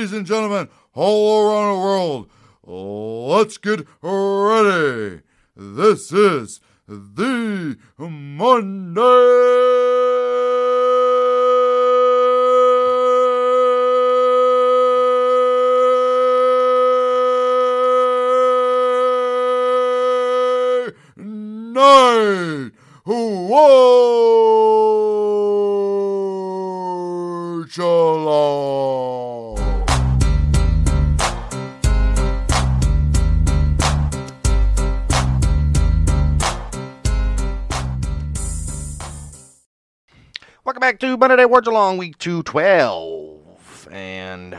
[0.00, 2.30] Ladies and gentlemen, all around the world,
[3.36, 5.20] let's get ready.
[5.54, 9.00] This is the Monday
[40.70, 43.88] Welcome back to Monday Night Watch Along, week 212.
[43.90, 44.56] And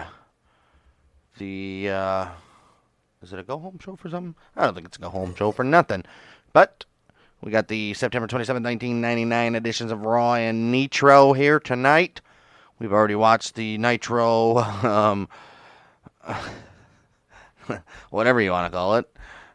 [1.38, 2.28] the, uh,
[3.24, 4.36] is it a go home show for something?
[4.58, 6.04] I don't think it's a go home show for nothing.
[6.52, 6.84] But
[7.42, 12.20] we got the September 27, 1999 editions of Raw and Nitro here tonight.
[12.78, 15.30] We've already watched the Nitro, um,
[18.10, 19.10] whatever you want to call it.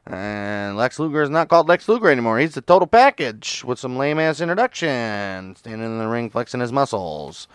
[0.06, 2.38] And Lex Luger is not called Lex Luger anymore.
[2.38, 5.56] He's the total package with some lame ass introduction.
[5.56, 7.48] Standing in the ring, flexing his muscles.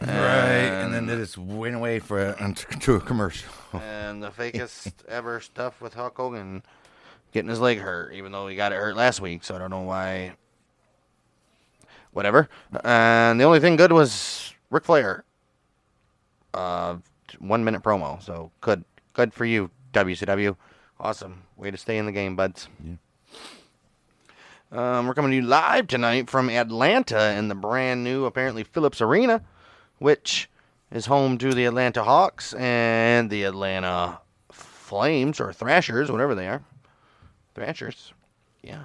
[0.00, 3.50] Right, and then they just went away for a, to a commercial.
[3.72, 6.62] And the fakest ever stuff with Hulk Hogan
[7.32, 9.42] getting his leg hurt, even though he got it hurt last week.
[9.42, 10.34] So I don't know why.
[12.12, 12.48] Whatever.
[12.84, 15.24] And the only thing good was Ric Flair.
[16.54, 16.98] Uh,
[17.40, 18.22] one minute promo.
[18.22, 20.56] So good, good for you, WCW.
[21.00, 21.42] Awesome.
[21.60, 22.68] Way to stay in the game, buds.
[22.82, 22.96] Yeah.
[24.72, 29.02] Um, we're coming to you live tonight from Atlanta in the brand new, apparently, Philips
[29.02, 29.42] Arena,
[29.98, 30.48] which
[30.90, 34.20] is home to the Atlanta Hawks and the Atlanta
[34.50, 36.62] Flames, or Thrashers, whatever they are.
[37.54, 38.14] Thrashers.
[38.62, 38.84] Yeah.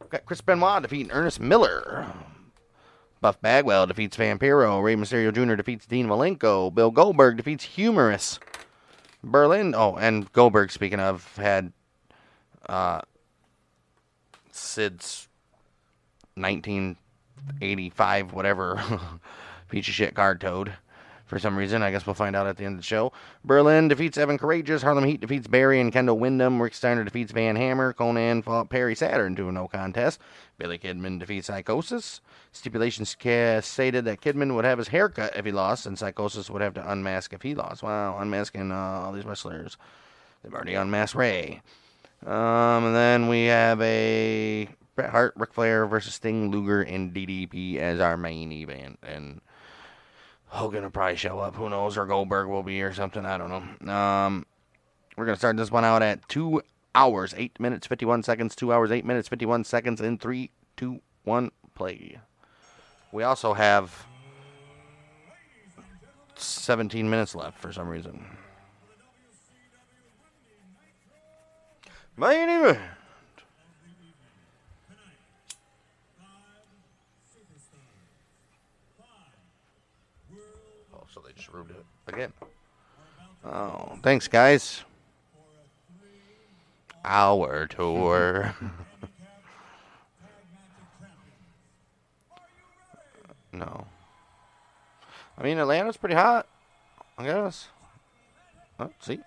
[0.00, 2.04] We've got Chris Benoit defeating Ernest Miller.
[3.20, 4.82] Buff Bagwell defeats Vampiro.
[4.82, 5.54] Rey Mysterio Jr.
[5.54, 6.74] defeats Dean Malenko.
[6.74, 8.40] Bill Goldberg defeats Hugh Morrus.
[9.22, 9.74] Berlin.
[9.74, 11.72] Oh, and Goldberg, speaking of, had
[12.68, 13.00] uh,
[14.50, 15.28] Sid's
[16.34, 18.82] 1985, whatever,
[19.68, 20.72] piece of shit card toad
[21.26, 21.82] for some reason.
[21.82, 23.12] I guess we'll find out at the end of the show.
[23.44, 24.82] Berlin defeats Evan Karagias.
[24.82, 26.62] Harlem Heat defeats Barry and Kendall Windham.
[26.62, 27.92] Rick Steiner defeats Van Hammer.
[27.92, 30.20] Konnan fought Perry Saturn to a no contest.
[30.58, 32.20] Billy Kidman defeats Psicosis.
[32.52, 36.62] Stipulations stated that Kidman would have his hair cut if he lost, and Psicosis would
[36.62, 37.82] have to unmask if he lost.
[37.82, 39.76] Wow, unmasking uh, all these wrestlers.
[40.42, 41.62] They've already unmasked Rey.
[42.24, 47.76] Um, and then we have a Bret Hart, Ric Flair versus Sting, Luger, and DDP
[47.76, 48.98] as our main event.
[49.02, 49.40] And
[50.46, 51.54] Hogan will probably show up.
[51.56, 51.98] Who knows?
[51.98, 53.26] Or Goldberg will be or something.
[53.26, 53.92] I don't know.
[53.92, 54.46] Um,
[55.16, 56.62] we're gonna start this one out at two
[56.96, 58.56] hours, eight minutes, fifty-one seconds.
[58.56, 60.00] Two hours, eight minutes, fifty-one seconds.
[60.00, 62.18] In three, two, one, play.
[63.12, 64.06] We also have
[66.34, 68.24] seventeen minutes left for some reason.
[72.16, 72.78] Main event.
[80.94, 82.32] Oh, so they just ruined it again.
[83.44, 84.85] Oh, thanks, guys.
[87.06, 88.54] Our tour.
[93.52, 93.86] no.
[95.38, 96.46] I mean, Atlanta's pretty hot.
[97.16, 97.68] I guess.
[98.78, 99.20] Oh, see?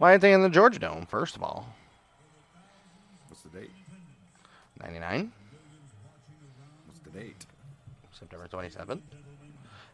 [0.00, 1.74] Why aren't they in the Georgia Dome, first of all?
[3.28, 3.70] What's the date?
[4.80, 5.30] 99?
[6.86, 7.44] What's the date?
[8.10, 9.00] September 27th.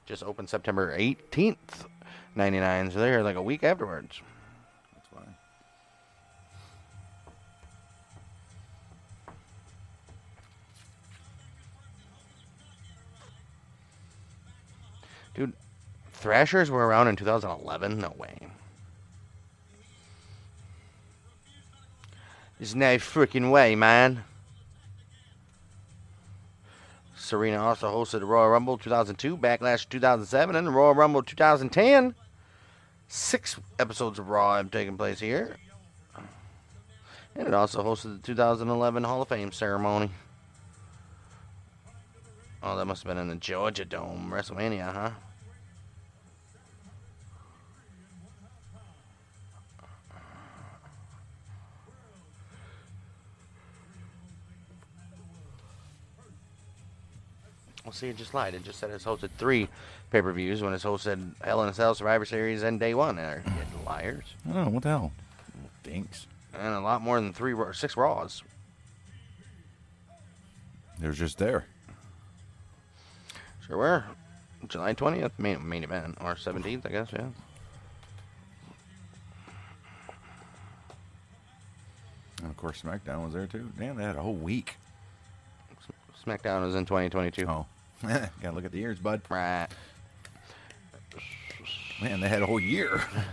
[0.06, 1.86] Just opened September 18th,
[2.34, 2.90] 99.
[2.90, 4.20] So they're like a week afterwards.
[4.94, 5.22] That's why.
[15.34, 15.52] Dude,
[16.12, 17.98] Thrashers were around in 2011?
[17.98, 18.36] No way.
[22.58, 24.24] There's no freaking way, man.
[27.26, 32.14] Serena also hosted the Royal Rumble 2002, Backlash 2007, and the Royal Rumble 2010.
[33.08, 35.56] Six episodes of Raw have taken place here.
[37.34, 40.10] And it also hosted the 2011 Hall of Fame ceremony.
[42.62, 45.10] Oh, that must have been in the Georgia Dome, WrestleMania, huh?
[57.86, 58.54] Well, see, it just lied.
[58.54, 59.68] It just said it's hosted three
[60.10, 63.14] pay per views when it's hosted Hell in a Cell Survivor Series and Day One.
[63.14, 63.86] There, you hmm.
[63.86, 64.24] liars.
[64.52, 65.12] Oh, what the hell?
[65.84, 66.26] Thanks.
[66.52, 68.42] And a lot more than three, six Raws.
[70.98, 71.66] They're just there.
[73.64, 74.04] Sure were.
[74.66, 76.18] July 20th, main, main event.
[76.20, 77.28] Or 17th, I guess, yeah.
[82.42, 83.70] And of course, SmackDown was there too.
[83.78, 84.74] Damn, they had a whole week.
[86.26, 87.46] SmackDown was in 2022.
[87.46, 87.66] Oh,
[88.42, 89.22] gotta look at the ears, bud.
[89.28, 89.68] Right.
[92.00, 93.00] Man, they had a whole year.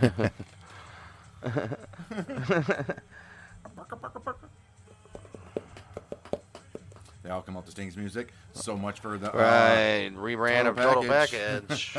[7.22, 8.32] they all come out to Sting's music.
[8.52, 10.10] So much for the uh, Right.
[10.14, 11.96] Rebrand of total Total package.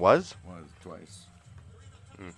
[0.00, 0.34] Was?
[0.46, 1.26] was twice.
[2.18, 2.32] Mm,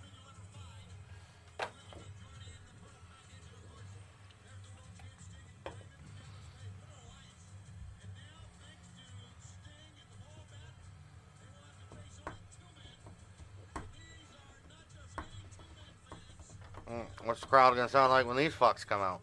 [17.25, 19.21] What's the crowd gonna sound like when these fucks come out?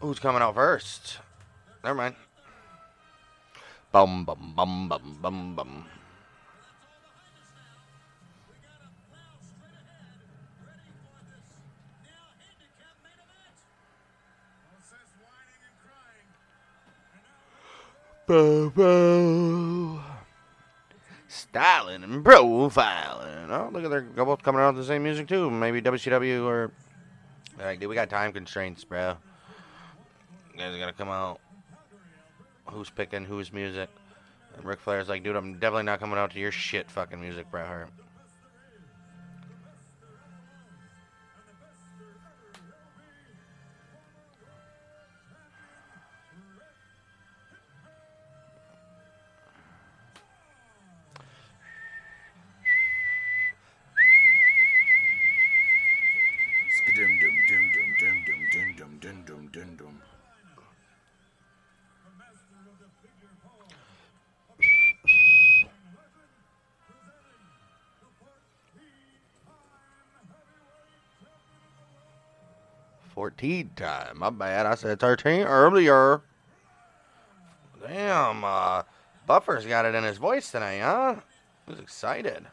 [0.00, 1.18] Who's coming out first?
[1.84, 2.16] Never mind.
[3.94, 5.84] Bum bum bum bum bum bum.
[18.26, 20.00] Boo boo.
[21.28, 23.48] Styling and profiling.
[23.50, 25.48] Oh, look at they're both coming out with the same music too.
[25.52, 26.72] Maybe WCW or.
[27.60, 29.14] Like, dude, we got time constraints, bro.
[30.52, 31.38] You guys are gonna come out.
[32.66, 33.88] Who's picking whose music?
[34.56, 37.50] And Ric Flair's like, dude, I'm definitely not coming out to your shit fucking music,
[37.50, 37.88] Bret Hart.
[73.14, 74.18] 14 time.
[74.18, 74.66] My bad.
[74.66, 76.20] I said 13 earlier.
[77.86, 78.82] Damn, uh,
[79.26, 81.16] Buffer's got it in his voice tonight, huh?
[81.68, 82.46] He's excited.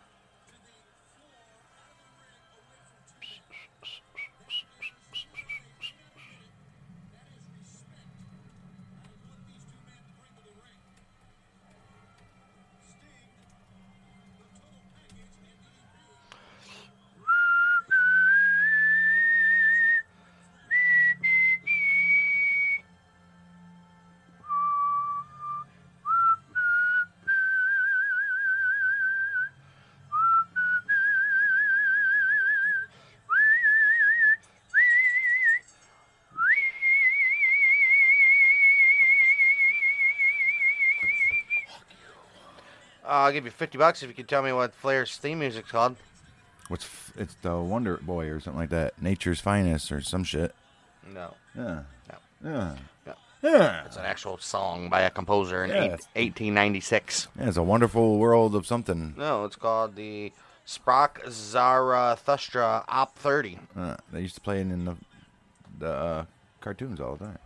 [43.31, 45.95] I'll give you fifty bucks if you can tell me what Flair's theme music's called.
[46.67, 49.01] What's f- it's the Wonder Boy or something like that?
[49.01, 50.53] Nature's Finest or some shit.
[51.13, 51.33] No.
[51.55, 51.83] Yeah.
[52.09, 52.17] No.
[52.43, 52.75] Yeah.
[53.07, 53.13] No.
[53.41, 53.85] Yeah.
[53.85, 55.83] It's an actual song by a composer in Yeah,
[56.13, 57.29] eight, 1896.
[57.39, 59.13] Yeah, it's a wonderful world of something.
[59.17, 60.33] No, it's called the
[60.67, 63.59] Sprach Zarathustra Op 30.
[63.77, 64.97] Uh, they used to play it in the
[65.79, 66.25] the uh,
[66.59, 67.39] cartoons all the time.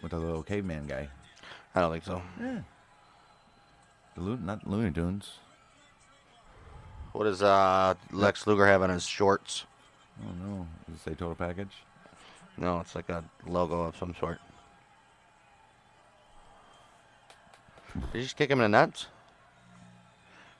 [0.00, 1.08] With the little caveman guy.
[1.74, 2.22] I don't think so.
[2.40, 2.60] Yeah.
[4.20, 5.38] Lo- not Looney Tunes.
[7.12, 9.64] What does uh, Lex Luger have on his shorts?
[10.22, 10.66] Oh no.
[10.88, 11.72] Does it say total package?
[12.56, 14.38] No, it's like a logo of some sort.
[17.94, 19.06] Did you just kick him in the nuts?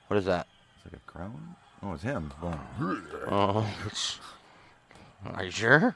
[0.07, 0.47] What is that?
[0.75, 1.55] It's like a crown?
[1.83, 2.31] Oh, it's him.
[2.43, 4.19] Oh, it's-
[5.35, 5.95] are you sure?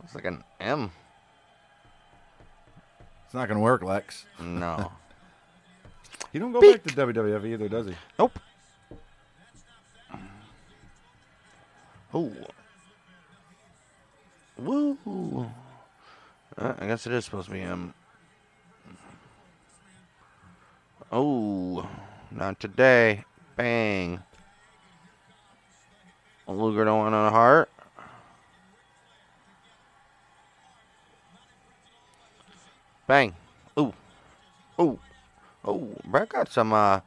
[0.00, 0.90] Looks like an M.
[3.24, 4.26] It's not gonna work, Lex.
[4.40, 4.90] No.
[6.34, 7.94] He don't go back to WWF either, does he?
[8.18, 8.36] Nope.
[12.12, 12.32] Oh.
[14.58, 15.48] Woo.
[16.58, 17.94] Uh, I guess it is supposed to be him.
[21.12, 21.88] Oh,
[22.32, 23.22] not today.
[23.54, 24.20] Bang.
[26.48, 27.70] Luger don't want on a heart.
[33.06, 33.36] Bang.
[33.78, 33.94] Ooh.
[34.80, 34.98] Ooh.
[35.64, 37.00] Oh, Bret got some, uh,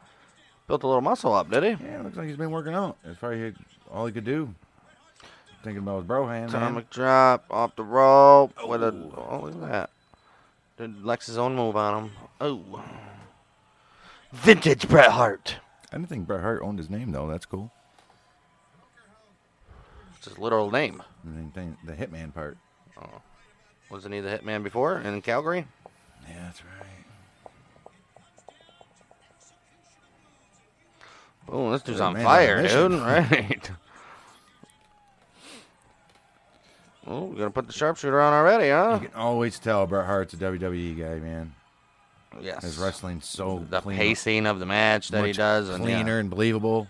[0.67, 1.85] built a little muscle up, did he?
[1.85, 2.97] Yeah, looks like he's been working out.
[3.03, 3.53] That's probably
[3.91, 4.53] all he could do.
[5.63, 6.49] Thinking about his bro hand.
[6.49, 8.87] Atomic drop off the rope with a.
[9.15, 9.89] Oh, look at that.
[10.77, 12.11] Did Lex's own move on him.
[12.39, 12.83] Oh.
[14.31, 15.57] Vintage Bret Hart.
[15.91, 17.27] I didn't think Bret Hart owned his name though.
[17.27, 17.71] That's cool.
[20.17, 21.01] It's his literal name.
[21.25, 22.57] I mean, thing- the Hitman part.
[23.01, 23.21] Oh.
[23.89, 25.65] Wasn't he the hitman before in Calgary?
[26.27, 27.05] Yeah, that's right.
[31.49, 32.91] Oh, this dude's on fire, dude.
[33.01, 33.71] Right.
[37.09, 38.99] Oh, we're gonna put the sharpshooter on already, huh?
[39.01, 41.53] You can always tell Bret Hart's a WWE guy, man.
[42.41, 42.63] Yes.
[42.63, 45.95] His wrestling's so the clean, pacing of the match that he does, and yeah.
[45.95, 46.87] cleaner and believable.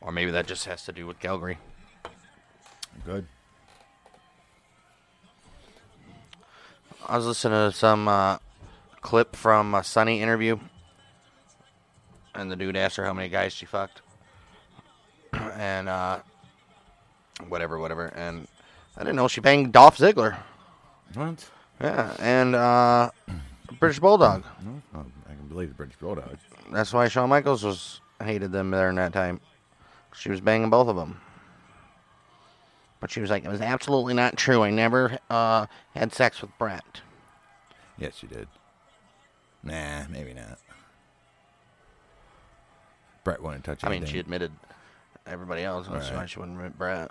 [0.00, 1.58] or maybe that just has to do with Calgary.
[3.04, 3.26] Good.
[7.06, 8.38] I was listening to some uh,
[9.00, 10.58] clip from a Sunny interview,
[12.38, 14.00] and the dude asked her how many guys she fucked,
[15.32, 16.20] and uh,
[17.48, 18.46] whatever, whatever, and
[18.96, 20.36] I didn't know she banged Dolph Ziggler.
[21.14, 21.48] What?
[21.80, 23.10] Yeah, and uh,
[23.78, 24.44] British Bulldog.
[24.94, 26.36] Oh, I can believe the British Bulldog.
[26.72, 29.40] That's why Shawn Michaels was hated them there in that time.
[30.14, 31.20] She was banging both of them.
[33.00, 34.62] But she was like, it was absolutely not true.
[34.62, 37.00] I never uh, had sex with Bret.
[37.96, 38.48] Yes, you did.
[39.62, 40.58] Nah, maybe not.
[43.28, 44.52] Bret wouldn't touch I mean, she admitted
[45.26, 45.86] everybody else.
[45.86, 46.30] That's why Right.
[46.30, 47.10] she wouldn't admit Bret.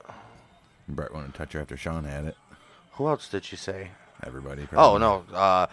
[0.88, 2.36] Bret wouldn't touch her after Shawn had it.
[2.94, 3.92] Who else did she say?
[4.26, 4.64] Everybody.
[4.64, 5.00] Oh probably.
[5.02, 5.68] no, uh,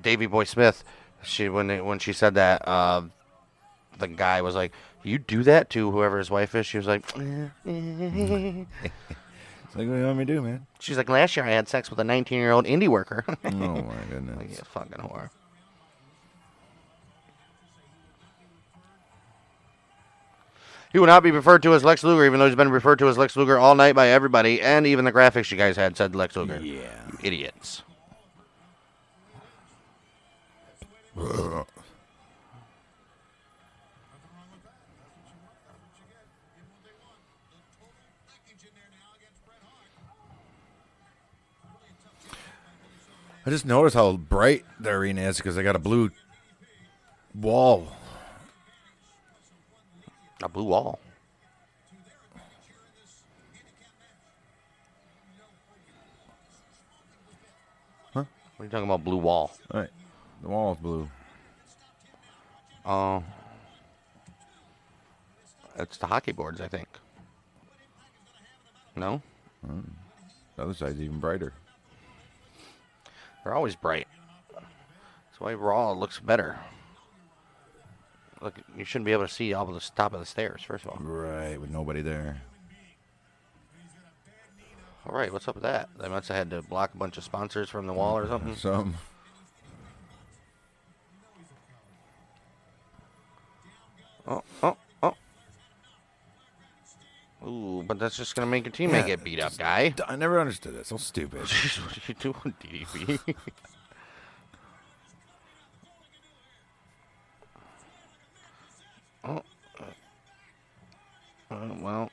[0.00, 0.84] Davy Boy Smith.
[1.24, 3.02] She when they, when she said that, uh,
[3.98, 7.04] the guy was like, "You do that to whoever his wife is." She was like,
[7.16, 7.16] It's
[7.64, 8.68] like,
[9.74, 10.66] what do you want me to do, man?
[10.78, 13.32] "She's like, last year I had sex with a 19 year old indie worker." oh
[13.50, 14.36] my goodness.
[14.36, 15.30] like, you fucking whore.
[20.92, 23.08] He will not be referred to as Lex Luger, even though he's been referred to
[23.08, 26.14] as Lex Luger all night by everybody, and even the graphics you guys had said
[26.14, 26.60] Lex Luger.
[26.62, 26.82] Yeah.
[27.12, 27.82] You idiots.
[43.48, 46.10] I just noticed how bright the arena is because they got a blue
[47.34, 47.88] wall.
[50.58, 50.98] Blue wall.
[58.12, 58.24] Huh?
[58.24, 58.26] What
[58.58, 59.52] are you talking about, blue wall?
[59.70, 59.90] All right.
[60.42, 61.08] The wall is blue.
[62.84, 63.22] Oh.
[65.76, 66.88] it's the hockey boards, I think.
[68.96, 69.22] No?
[69.64, 69.82] Hmm.
[70.56, 71.52] The other side's even brighter.
[73.44, 74.08] They're always bright.
[74.52, 76.58] That's why Raw looks better.
[78.78, 80.92] You shouldn't be able to see all of the top of the stairs, first of
[80.92, 80.98] all.
[81.00, 82.42] Right, with nobody there.
[85.04, 85.88] All right, what's up with that?
[85.98, 88.54] They must have had to block a bunch of sponsors from the wall or something.
[88.56, 88.94] Some.
[94.28, 95.14] Oh, oh, oh.
[97.44, 99.92] Ooh, but that's just gonna make your teammate Yeah, get beat up, guy.
[100.06, 100.86] I never understood it.
[100.86, 101.40] So stupid.
[101.40, 103.34] what are you doing, DDP?
[111.50, 112.10] Uh, well.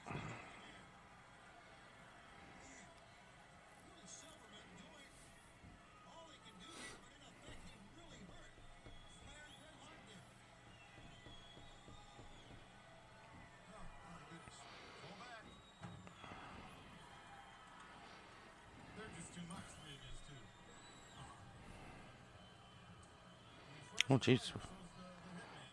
[24.07, 24.51] Oh, jeez.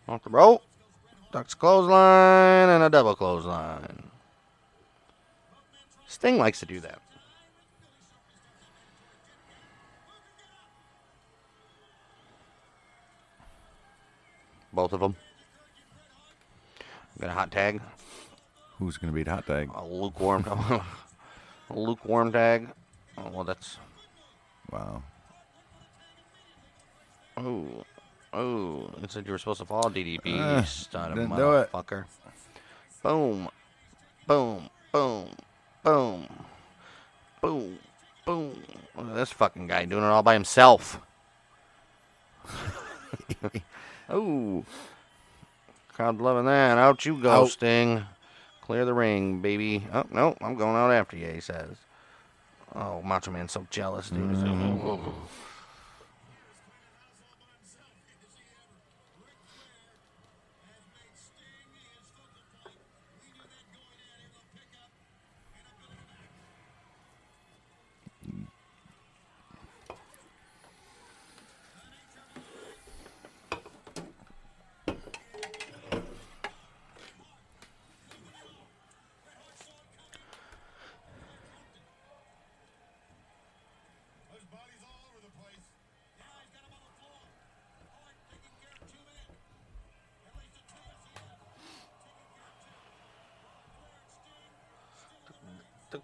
[0.09, 0.62] Off the rope.
[1.33, 4.11] Ducks clothesline and a double clothesline.
[6.07, 7.01] Sting likes to do that.
[14.75, 15.17] Both of them.
[17.19, 17.81] Got a hot tag.
[18.79, 19.71] Who's going to be the Hot Tag?
[19.75, 20.45] A lukewarm.
[20.49, 20.83] a
[21.71, 22.69] lukewarm tag.
[23.17, 23.79] Oh, well, that's.
[24.73, 25.03] Wow.
[27.37, 27.85] Oh.
[28.35, 31.71] Oh, it said you were supposed to fall, DDP, Uh, you a didn't do it.
[31.73, 32.05] motherfucker.
[33.03, 33.49] Boom,
[34.27, 35.29] boom, boom,
[35.83, 36.29] boom,
[37.43, 37.79] boom,
[38.25, 38.62] boom.
[38.97, 40.99] Look at this fucking guy doing it all by himself.
[44.09, 44.65] oh,
[45.93, 46.79] crowd loving that.
[46.79, 47.49] Out you go, Out.
[47.51, 48.05] Sting.
[48.62, 49.87] Clear the ring, baby.
[49.93, 51.27] Oh no, I'm going out after you.
[51.29, 51.77] He says.
[52.75, 54.31] Oh, Macho Man's so jealous, dude.
[54.31, 54.43] He's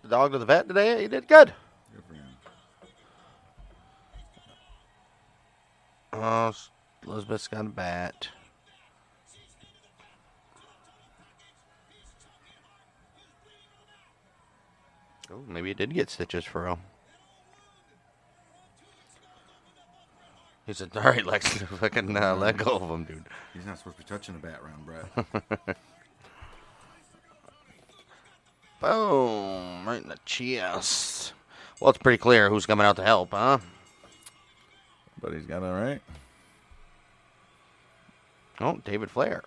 [0.08, 1.02] the dog to the vet today.
[1.02, 1.52] He did good.
[6.12, 6.52] Oh,
[7.06, 8.28] Elizabeth's got a bat.
[15.30, 16.78] Oh, maybe it did get stitches for real.
[20.66, 23.24] He said, "All right, Lex, fucking uh, let go of him, dude."
[23.54, 25.76] He's not supposed to be touching the bat round, Bret.
[28.80, 31.32] Boom, right in the chest.
[31.80, 33.58] Well, it's pretty clear who's coming out to help, huh?
[35.20, 36.00] but he's got it right.
[38.60, 39.42] Oh, David Flair.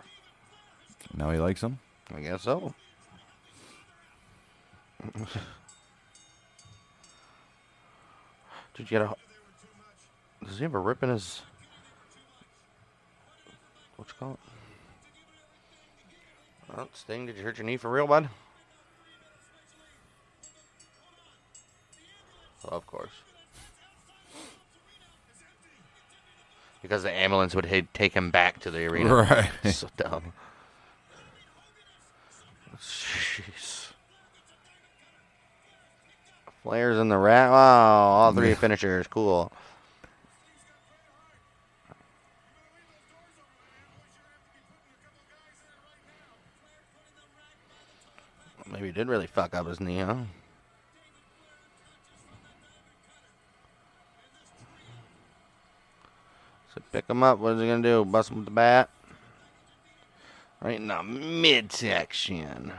[1.15, 1.79] Now he likes him.
[2.13, 2.73] I guess so.
[5.13, 5.29] Did
[8.77, 9.15] you get a?
[10.45, 11.41] Does he have a rip in his?
[13.95, 14.39] What you call it?
[16.77, 18.29] Oh, Sting, did you hurt your knee for real, bud?
[22.65, 23.11] Of course.
[26.81, 29.15] Because the ambulance would take him back to the arena.
[29.63, 29.73] Right.
[29.73, 30.33] So dumb.
[32.77, 33.91] Jeez.
[36.63, 37.51] Flair's in the rat.
[37.51, 39.07] Wow, all three finishers.
[39.07, 39.51] Cool.
[48.71, 50.15] Maybe he did really fuck up his knee, huh?
[56.73, 57.39] So pick him up.
[57.39, 58.05] What is he gonna do?
[58.05, 58.89] Bust him with the bat?
[60.61, 62.71] Right in the midsection.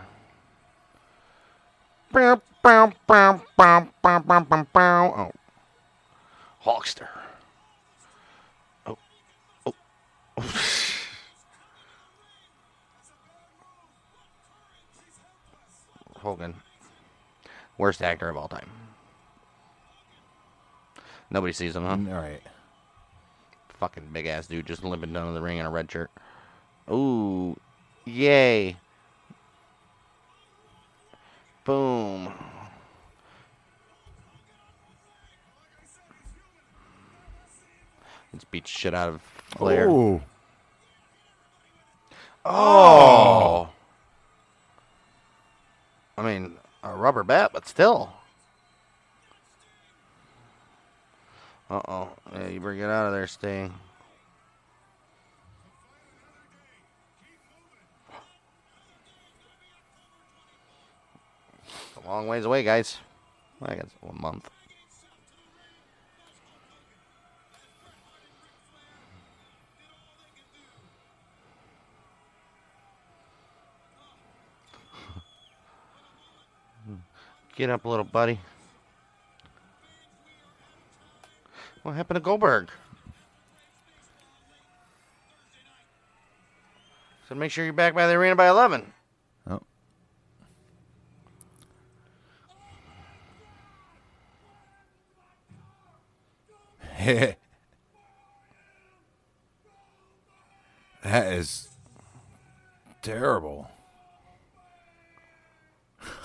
[5.16, 5.32] Oh.
[6.64, 7.08] Hulkster.
[8.86, 8.98] Oh.
[9.66, 9.74] Oh.
[16.18, 16.54] Hogan.
[17.78, 18.70] Worst actor of all time.
[21.30, 22.14] Nobody sees him, huh?
[22.14, 22.42] All right.
[23.82, 26.08] Fucking big ass dude just limping down to the ring in a red shirt.
[26.88, 27.58] Ooh.
[28.04, 28.76] Yay.
[31.64, 32.32] Boom.
[38.32, 39.88] Let's beat shit out of Flair.
[39.88, 40.22] Ooh.
[42.44, 43.66] Oh.
[43.66, 43.68] oh.
[46.16, 48.12] I mean, a rubber bat, but still.
[51.72, 52.10] Uh oh.
[52.34, 53.72] Yeah, you bring it out of there, Sting.
[61.96, 62.98] A long ways away, guys.
[63.62, 64.50] I guess one month.
[77.56, 78.38] Get up, little buddy.
[81.82, 82.70] What happened to Goldberg?
[87.28, 88.92] So make sure you're back by the arena by 11.
[89.48, 89.60] Oh.
[101.02, 101.68] that is
[103.02, 103.68] terrible.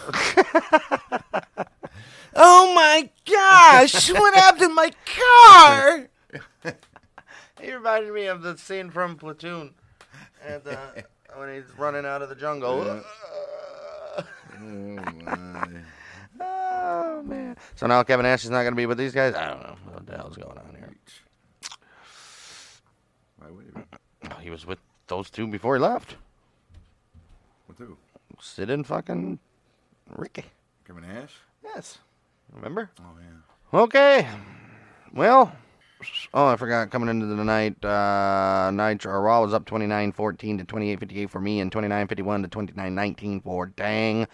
[2.37, 4.11] oh my gosh!
[4.11, 6.07] What happened to my car?
[7.59, 9.73] He reminded me of the scene from Platoon,
[10.45, 10.77] and uh,
[11.35, 12.81] when he's running out of the jungle.
[14.15, 14.23] oh
[14.59, 15.67] my.
[16.39, 17.57] Oh man!
[17.75, 19.33] So now Kevin Nash is not going to be with these guys.
[19.33, 20.95] I don't know what the hell's going on here.
[23.39, 24.43] Why would he be?
[24.43, 26.15] He was with those two before he left.
[27.67, 27.97] With who?
[28.39, 29.39] Sid and fucking
[30.15, 30.45] Ricky.
[30.85, 31.33] Kevin Nash?
[31.63, 31.97] Yes.
[32.53, 32.89] Remember?
[32.99, 33.79] Oh, yeah.
[33.79, 34.27] Okay.
[35.13, 35.51] Well,
[36.33, 36.89] oh, I forgot.
[36.91, 41.71] Coming into the night, uh, Nitro Raw was up 29-14 to 28-58 for me, and
[41.71, 44.27] 29-51 to 29-19 for Dang.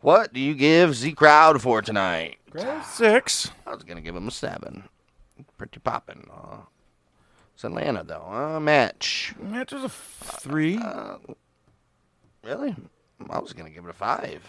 [0.00, 2.38] What do you give Z Crowd for tonight?
[2.84, 3.50] Six.
[3.66, 4.84] I was gonna give him a seven.
[5.56, 6.26] Pretty poppin'.
[6.32, 6.56] Uh,
[7.54, 8.26] it's Atlanta though.
[8.28, 9.34] Uh, match.
[9.38, 10.80] Match was a f- three.
[12.42, 12.74] Really?
[13.28, 14.42] I was gonna give it a five.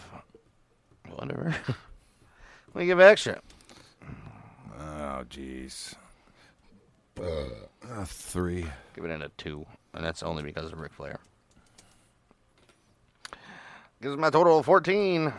[1.16, 1.54] Whatever.
[2.74, 3.40] we give extra.
[4.80, 5.96] oh, jeez.
[7.20, 8.66] Uh, three.
[8.96, 11.20] Give it in a two, and that's only because of Ric Flair.
[14.02, 15.32] Gives my total of 14.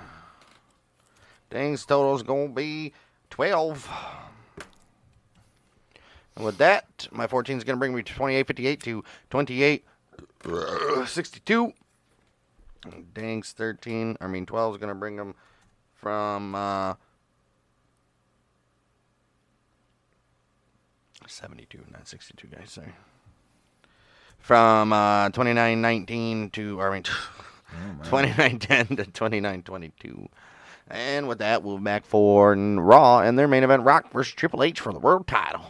[1.51, 2.93] Dang's total's gonna be
[3.31, 3.89] 12.
[6.37, 11.73] And with that, my 14 is gonna bring me to 28.58 to 28.62.
[13.15, 15.35] Dang's 13, I mean 12 is gonna bring him
[15.95, 16.95] from uh,
[21.31, 22.71] 72, not 62, guys.
[22.71, 22.93] Sorry.
[24.39, 27.03] From uh, 29.19 to, or I mean,
[28.03, 30.29] 29.10 to 29.22.
[30.91, 34.63] And with that, we'll be back for Raw and their main event, Rock versus Triple
[34.63, 35.63] H for the world title.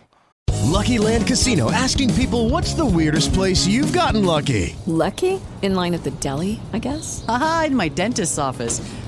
[0.72, 4.74] Lucky Land Casino asking people what's the weirdest place you've gotten lucky?
[4.86, 5.40] Lucky?
[5.60, 7.24] In line at the deli, I guess?
[7.28, 8.80] Aha, in my dentist's office.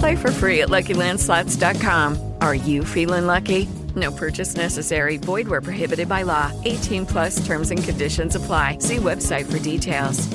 [0.00, 2.34] Play for free at LuckyLandSlots.com.
[2.40, 3.68] Are you feeling lucky?
[3.94, 5.18] No purchase necessary.
[5.18, 6.50] Void where prohibited by law.
[6.64, 8.78] 18 plus terms and conditions apply.
[8.78, 10.26] See website for details.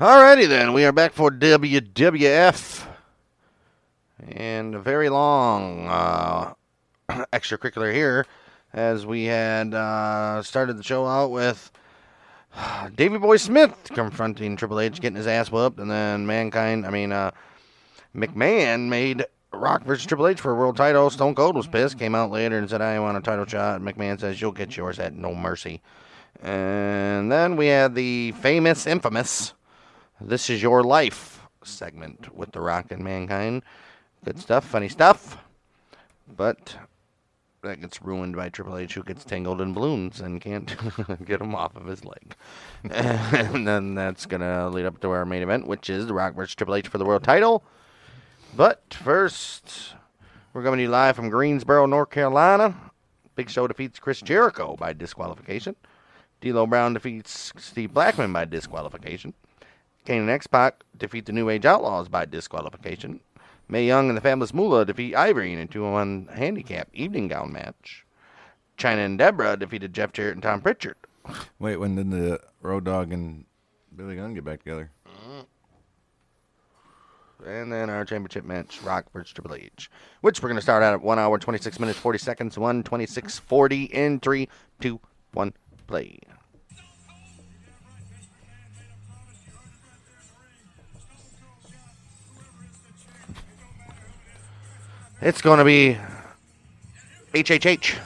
[0.00, 2.86] Alrighty then, we are back for WWF.
[4.28, 6.54] And a very long uh,
[7.34, 8.24] extracurricular here
[8.72, 11.70] as we had uh, started the show out with
[12.96, 17.12] Davy Boy Smith confronting Triple H, getting his ass whooped, and then Mankind, I mean,
[17.12, 17.30] uh,
[18.14, 21.10] McMahon made Rock versus Triple H for a world title.
[21.10, 23.80] Stone Cold was pissed, came out later and said, I want a title shot.
[23.80, 25.82] McMahon says, You'll get yours at no mercy.
[26.42, 29.52] And then we had the famous, infamous
[30.20, 33.62] This Is Your Life segment with The Rock and Mankind.
[34.24, 35.38] Good stuff, funny stuff.
[36.36, 36.76] But
[37.62, 40.74] that gets ruined by Triple H, who gets tangled in balloons and can't
[41.24, 42.34] get him off of his leg.
[42.84, 46.34] and then that's going to lead up to our main event, which is The Rock
[46.34, 47.62] versus Triple H for the world title.
[48.56, 49.94] But first,
[50.52, 52.74] we're coming to you live from Greensboro, North Carolina.
[53.36, 55.76] Big Show defeats Chris Jericho by disqualification.
[56.40, 59.34] D'Lo Brown defeats Steve Blackman by disqualification.
[60.06, 63.20] Kane and X-Pac defeat the New Age Outlaws by disqualification.
[63.70, 68.04] Mae Young and the Fabulous Moolah defeat Ivory in a 2-1 handicap evening gown match.
[68.76, 70.96] Chyna and Deborah defeated Jeff Jarrett and Tom Pritchard.
[71.60, 73.44] Wait, when did the Road Dog and
[73.94, 74.90] Billy Gunn get back together?
[75.06, 75.46] Mm.
[77.46, 79.88] And then our championship match, Rock versus Triple H,
[80.20, 83.38] which we're going to start out at 1 hour, 26 minutes, 40 seconds, 1 26
[83.38, 84.48] 40 in 3,
[84.80, 85.00] 2,
[85.32, 85.52] 1,
[85.86, 86.18] play.
[95.22, 95.98] It's going to be
[97.34, 97.98] HHH.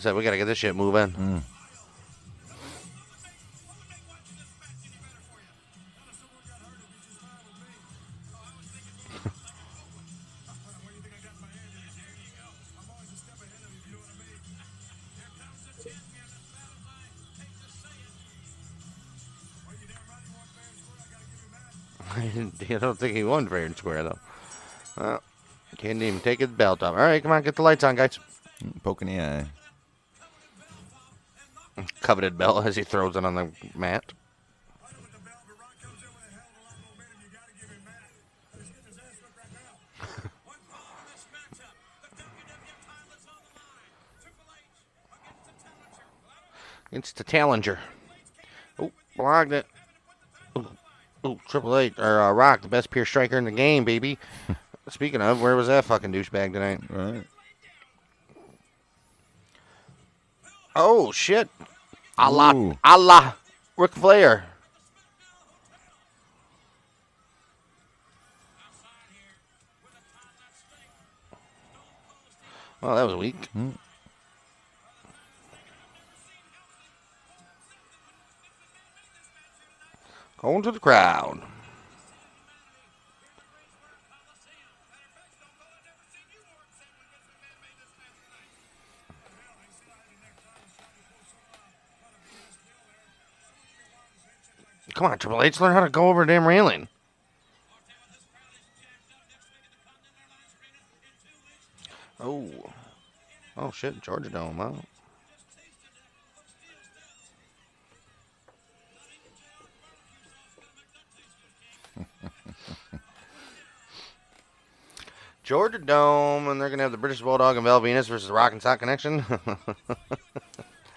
[0.00, 1.10] Said we gotta get this shit moving.
[1.12, 1.42] Mm.
[22.70, 24.18] I don't think he won fair and square though.
[24.96, 25.22] Well,
[25.76, 26.92] can't even take his belt off.
[26.94, 28.18] All right, come on, get the lights on, guys.
[28.82, 29.46] Poking the eye.
[32.00, 34.12] Coveted belt as he throws it on the mat.
[46.92, 47.78] It's the Challenger.
[48.80, 49.66] Oh, blocked it.
[51.24, 54.18] Ooh, Triple H or uh, Rock, the best pure striker in the game, baby.
[54.88, 56.80] Speaking of, where was that fucking douchebag tonight?
[56.88, 57.24] Right.
[60.74, 61.48] Oh shit!
[62.20, 62.78] Allah, Ooh.
[62.84, 63.34] Allah,
[63.78, 64.44] Ric Flair.
[72.82, 73.46] Well, that was weak.
[73.54, 73.70] Hmm.
[80.36, 81.40] Going to the crowd.
[94.94, 96.88] Come on, Triple H, learn how to go over a damn railing.
[102.18, 102.50] Oh.
[103.56, 104.72] Oh, shit, Georgia Dome, huh?
[115.42, 118.34] Georgia Dome, and they're going to have the British Bulldog and Val Venis versus the
[118.34, 119.24] Rock and Sock Connection.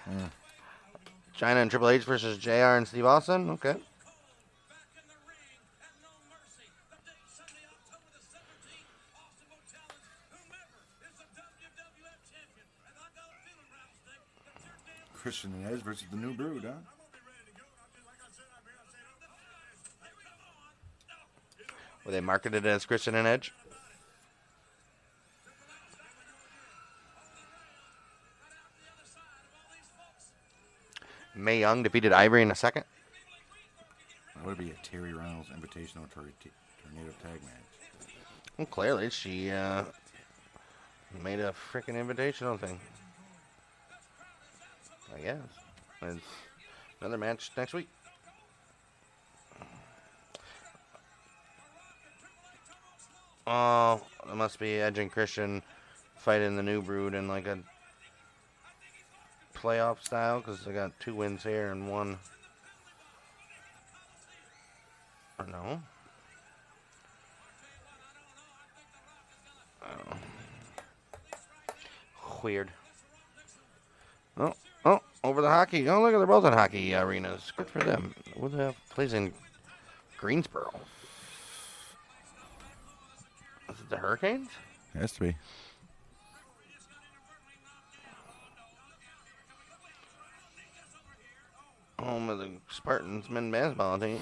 [0.06, 0.30] Mm.
[1.38, 3.50] Chyna and Triple H versus JR and Steve Austin.
[3.50, 3.74] Okay.
[15.14, 16.72] Christian and Edge versus the New Brood, huh?
[22.04, 23.50] Were they marketed as Christian and Edge?
[31.34, 32.84] Mae Young defeated Ivory in a second.
[34.36, 36.24] That would be a Terri Runnels Invitational tor-
[36.82, 38.14] Tornado Tag match.
[38.56, 39.84] Well, clearly she uh,
[41.22, 42.78] made a freaking invitational thing.
[45.14, 45.38] I guess.
[46.02, 46.20] And
[47.00, 47.88] another match next week.
[53.46, 55.62] Oh, it must be Edge and Christian
[56.16, 57.58] fighting the New Brood in like a
[59.64, 62.18] playoff style because they got two wins here and one.
[65.38, 65.80] Or no?
[69.82, 70.16] Oh.
[72.42, 72.70] Weird.
[74.36, 74.52] Oh,
[74.84, 75.88] oh, over the hockey.
[75.88, 77.50] Oh, look, they're both in hockey arenas.
[77.56, 78.14] Good for them.
[78.34, 79.32] What the hell plays in
[80.18, 80.70] Greensboro?
[83.70, 84.50] Is it the Hurricanes?
[84.94, 85.36] It Has to be.
[91.98, 94.20] Home of the Spartans men's basketball team.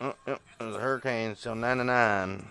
[0.00, 2.44] Oh, yep, it there's the Hurricanes till 99.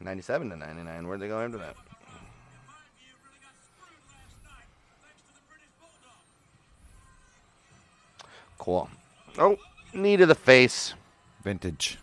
[0.00, 1.06] 97 to 99.
[1.06, 1.76] Where'd they go after that?
[8.58, 8.88] Cool.
[9.38, 9.56] Oh,
[9.94, 10.94] knee to the face.
[11.42, 11.98] Vintage.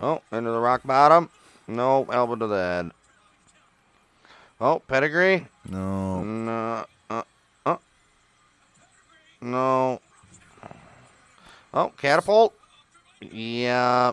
[0.00, 1.28] Oh, into the rock bottom.
[1.66, 2.90] No, elbow to the head.
[4.64, 5.44] Oh, pedigree.
[5.68, 6.22] No.
[6.22, 6.86] No.
[7.10, 7.24] Uh,
[7.66, 7.76] uh.
[9.40, 10.00] No.
[11.74, 12.54] Oh, catapult.
[13.20, 14.12] Yeah.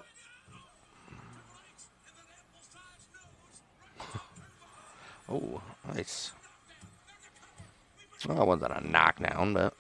[5.29, 5.61] oh,
[5.93, 6.31] nice.
[8.27, 9.75] Well, it wasn't a knockdown, but.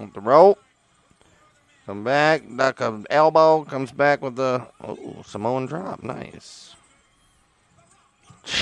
[0.00, 0.58] Up the rope.
[1.86, 6.02] Come back, duck a elbow, comes back with the oh Samoan drop.
[6.02, 6.74] Nice.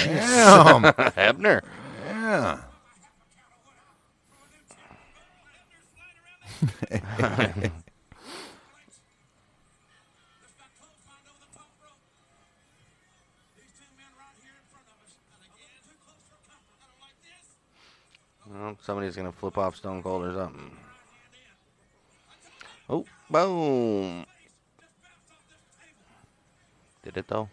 [0.05, 0.83] Damn.
[0.83, 1.63] Hebner.
[2.07, 2.59] Yeah.
[18.51, 20.77] Well, somebody's gonna flip off Stone Cold or something.
[22.89, 24.27] Oh, boom!
[27.03, 27.49] Did it though?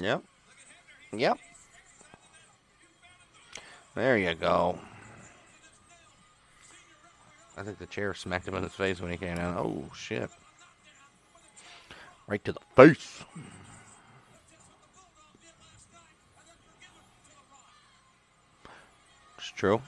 [0.00, 0.22] Yep.
[1.12, 1.38] Yep.
[3.94, 4.78] There you go.
[7.58, 9.58] I think the chair smacked him in his face when he came down.
[9.58, 10.30] Oh, shit.
[12.28, 13.24] Right to the face.
[19.38, 19.82] It's true.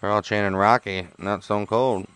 [0.00, 2.06] They're all chanting Rocky, not Stone Cold.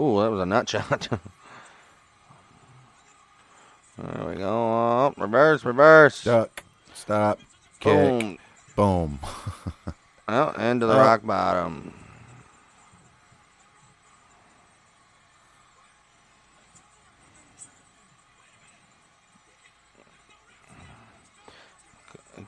[0.00, 1.08] Oh, that was a nut shot.
[3.98, 4.48] there we go.
[4.48, 6.22] Oh, reverse, reverse.
[6.22, 6.62] Duck.
[6.94, 7.40] Stop.
[7.82, 8.20] Boom.
[8.36, 8.40] Kick.
[8.76, 9.18] Boom.
[10.28, 10.98] Oh, into the Oh.
[10.98, 11.92] rock bottom.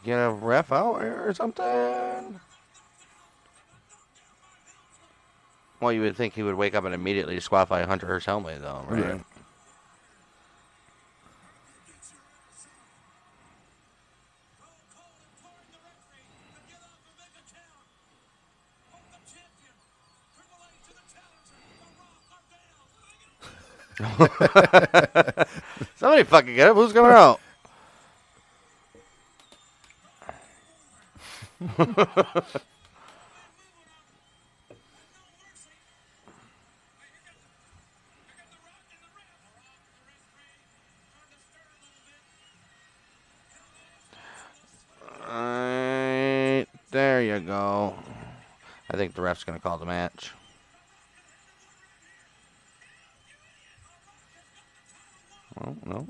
[0.05, 2.41] Get a ref out here or something?
[5.81, 8.85] Well, you would think he would wake up and immediately disqualify Hunter Hearst Helmsley, though,
[8.89, 8.99] right?
[8.99, 9.19] Yeah.
[25.97, 26.75] Somebody fucking get it.
[26.75, 27.41] Who's coming out?
[45.29, 47.95] Alright, there you go.
[48.91, 50.33] I think the ref's gonna call the match.
[55.61, 56.07] Oh no.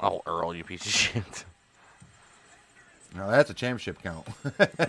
[0.00, 1.44] Oh, Earl, you piece of shit.
[3.16, 4.26] No, that's a championship count.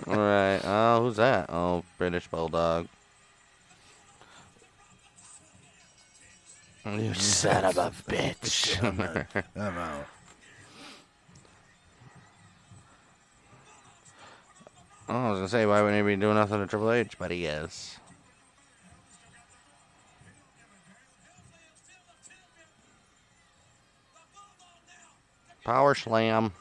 [0.07, 0.59] All right.
[0.63, 1.47] Oh, who's that?
[1.49, 2.87] Oh, British Bulldog.
[6.85, 8.81] You son of a bitch.
[9.55, 10.07] I'm out.
[15.07, 17.17] Oh, I was gonna say, why wouldn't he be doing nothing to Triple H?
[17.19, 17.97] But he is.
[25.63, 26.53] Power slam.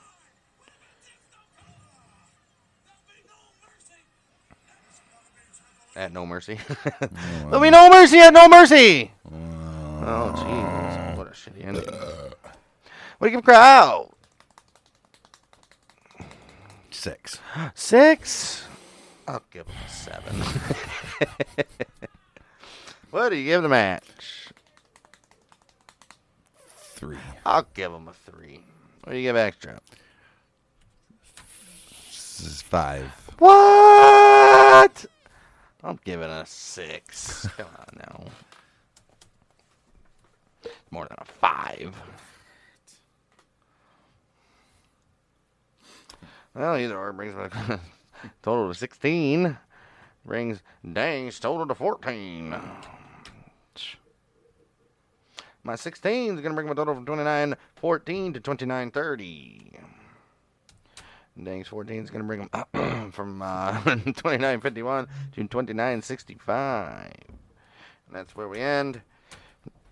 [5.97, 6.59] At no mercy.
[7.45, 9.13] There'll be no mercy at no mercy.
[9.27, 11.17] Oh, jeez.
[11.17, 11.85] What a shitty ending.
[11.85, 12.41] What
[13.21, 14.13] do you give crowd?
[16.95, 17.39] Six.
[17.75, 18.65] Six?
[19.29, 20.41] I'll give him a seven.
[23.11, 24.49] what do you give the match?
[26.69, 27.19] Three.
[27.45, 28.61] I'll give him a three.
[29.03, 29.81] What do you give extra?
[32.07, 33.11] This is five.
[33.39, 35.05] What?
[35.83, 37.47] I'm giving a six.
[37.57, 38.25] Come on now.
[40.91, 41.95] More than a five.
[46.55, 47.49] Well, either or brings my
[48.43, 49.59] total to 16.
[50.25, 50.62] Brings
[50.93, 52.55] Dang's total to 14.
[55.64, 59.71] My 16 is going to bring my total from 29 14 to 29 30.
[61.42, 63.81] Dang's 14 is going to bring them from uh,
[64.17, 67.13] 29 51 to 29 65.
[68.07, 69.00] And that's where we end.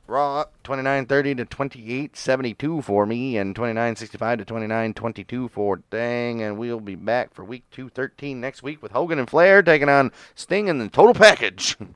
[0.07, 6.43] Raw 2930 to 2872 for me, and 2965 to 2922 for Dang.
[6.43, 10.13] And we'll be back for week 213 next week with Hogan and Flair taking on
[10.35, 11.77] Sting in the total package.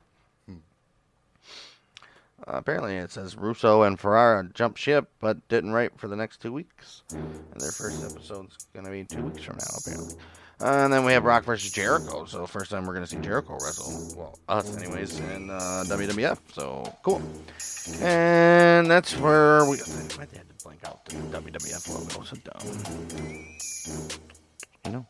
[2.47, 6.41] Uh, apparently, it says Russo and Ferrara jumped ship, but didn't write for the next
[6.41, 7.03] two weeks.
[7.11, 10.15] And their first episode's going to be two weeks from now, apparently.
[10.61, 12.25] And then we have Rock versus Jericho.
[12.25, 14.17] So, first time we're to see Jericho wrestle.
[14.17, 16.39] Well, us, anyways, in uh, WWF.
[16.53, 17.23] So, cool.
[18.03, 19.77] And that's where we.
[19.77, 22.25] Why'd they have to blank out the WWF logo?
[22.25, 22.63] So dumb.
[24.85, 25.07] You know.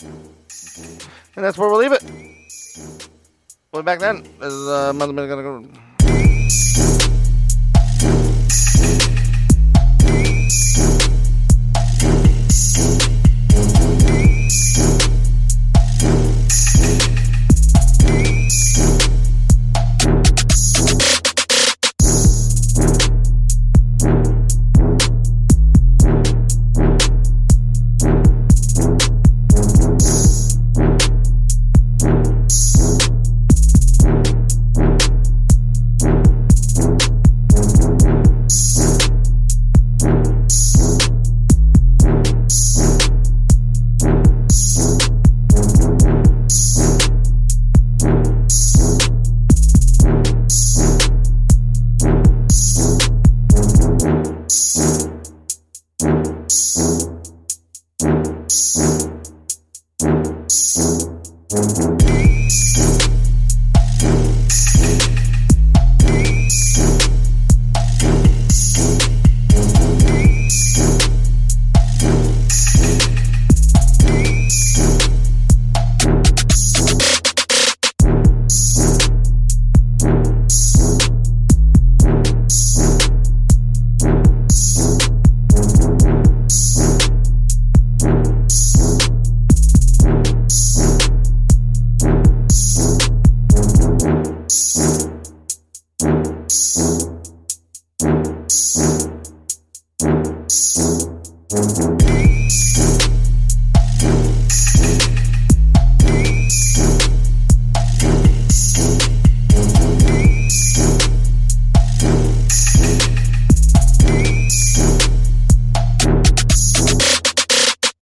[1.37, 2.03] And that's where we'll leave it.
[3.73, 4.23] We'll be back then.
[4.41, 5.65] This is uh, Mother gonna go.